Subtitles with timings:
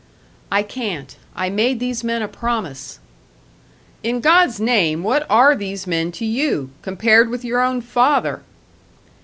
[0.51, 1.15] "I can't.
[1.35, 2.97] I made these men a promise!"
[4.01, 6.71] "In God's name what are these men to you?
[6.81, 8.41] Compared with your own father!"